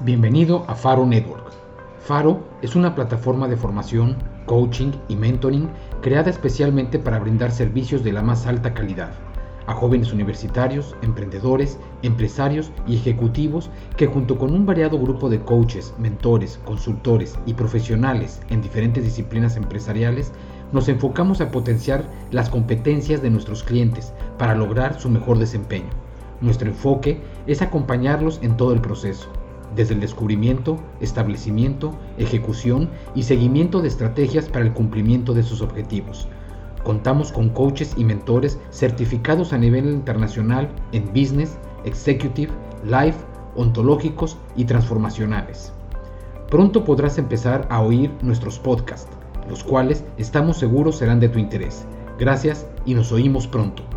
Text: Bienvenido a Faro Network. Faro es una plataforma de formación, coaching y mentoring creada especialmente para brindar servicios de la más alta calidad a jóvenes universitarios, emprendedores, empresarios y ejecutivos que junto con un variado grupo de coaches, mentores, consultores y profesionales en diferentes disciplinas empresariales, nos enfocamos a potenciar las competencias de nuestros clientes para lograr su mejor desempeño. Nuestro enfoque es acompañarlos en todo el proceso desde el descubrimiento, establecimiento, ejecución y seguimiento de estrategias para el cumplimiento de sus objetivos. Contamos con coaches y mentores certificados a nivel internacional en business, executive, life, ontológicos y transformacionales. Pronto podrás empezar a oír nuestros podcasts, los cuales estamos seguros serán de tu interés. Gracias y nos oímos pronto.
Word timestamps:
Bienvenido 0.00 0.66
a 0.68 0.74
Faro 0.74 1.06
Network. 1.06 1.52
Faro 2.00 2.44
es 2.60 2.76
una 2.76 2.94
plataforma 2.94 3.48
de 3.48 3.56
formación, 3.56 4.18
coaching 4.44 4.92
y 5.08 5.16
mentoring 5.16 5.70
creada 6.02 6.28
especialmente 6.28 6.98
para 6.98 7.18
brindar 7.18 7.50
servicios 7.50 8.04
de 8.04 8.12
la 8.12 8.20
más 8.20 8.46
alta 8.46 8.74
calidad 8.74 9.14
a 9.66 9.72
jóvenes 9.72 10.12
universitarios, 10.12 10.94
emprendedores, 11.00 11.78
empresarios 12.02 12.72
y 12.86 12.96
ejecutivos 12.96 13.70
que 13.96 14.06
junto 14.06 14.36
con 14.36 14.52
un 14.52 14.66
variado 14.66 14.98
grupo 14.98 15.30
de 15.30 15.40
coaches, 15.40 15.94
mentores, 15.98 16.60
consultores 16.66 17.38
y 17.46 17.54
profesionales 17.54 18.42
en 18.50 18.60
diferentes 18.60 19.02
disciplinas 19.02 19.56
empresariales, 19.56 20.30
nos 20.72 20.90
enfocamos 20.90 21.40
a 21.40 21.50
potenciar 21.50 22.04
las 22.30 22.50
competencias 22.50 23.22
de 23.22 23.30
nuestros 23.30 23.62
clientes 23.62 24.12
para 24.36 24.54
lograr 24.54 25.00
su 25.00 25.08
mejor 25.08 25.38
desempeño. 25.38 25.88
Nuestro 26.42 26.68
enfoque 26.68 27.22
es 27.46 27.62
acompañarlos 27.62 28.40
en 28.42 28.58
todo 28.58 28.74
el 28.74 28.82
proceso 28.82 29.30
desde 29.74 29.94
el 29.94 30.00
descubrimiento, 30.00 30.78
establecimiento, 31.00 31.92
ejecución 32.18 32.88
y 33.14 33.24
seguimiento 33.24 33.82
de 33.82 33.88
estrategias 33.88 34.48
para 34.48 34.64
el 34.64 34.72
cumplimiento 34.72 35.34
de 35.34 35.42
sus 35.42 35.62
objetivos. 35.62 36.28
Contamos 36.84 37.32
con 37.32 37.48
coaches 37.48 37.94
y 37.96 38.04
mentores 38.04 38.58
certificados 38.70 39.52
a 39.52 39.58
nivel 39.58 39.86
internacional 39.86 40.68
en 40.92 41.06
business, 41.06 41.58
executive, 41.84 42.52
life, 42.84 43.18
ontológicos 43.56 44.38
y 44.54 44.66
transformacionales. 44.66 45.72
Pronto 46.50 46.84
podrás 46.84 47.18
empezar 47.18 47.66
a 47.70 47.80
oír 47.80 48.12
nuestros 48.22 48.58
podcasts, 48.58 49.10
los 49.48 49.64
cuales 49.64 50.04
estamos 50.16 50.58
seguros 50.58 50.98
serán 50.98 51.18
de 51.18 51.28
tu 51.28 51.38
interés. 51.38 51.86
Gracias 52.18 52.66
y 52.84 52.94
nos 52.94 53.10
oímos 53.10 53.48
pronto. 53.48 53.95